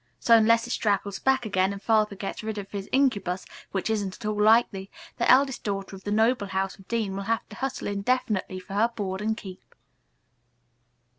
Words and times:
So, 0.19 0.35
unless 0.35 0.65
it 0.65 0.71
straggles 0.71 1.19
back 1.19 1.45
again 1.45 1.71
and 1.71 1.79
Father 1.79 2.15
gets 2.15 2.41
rid 2.41 2.57
of 2.57 2.71
his 2.71 2.89
incubus, 2.91 3.45
which 3.71 3.87
isn't 3.87 4.15
at 4.15 4.25
all 4.27 4.41
likely, 4.41 4.89
the 5.19 5.29
eldest 5.29 5.63
daughter 5.63 5.95
of 5.95 6.05
the 6.05 6.11
noble 6.11 6.47
house 6.47 6.75
of 6.79 6.87
Dean 6.87 7.15
will 7.15 7.25
have 7.29 7.47
to 7.49 7.55
hustle 7.57 7.85
indefinitely 7.85 8.59
for 8.59 8.73
her 8.73 8.87
board 8.87 9.21
and 9.21 9.37
keep. 9.37 9.75